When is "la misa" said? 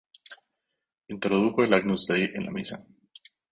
2.47-2.83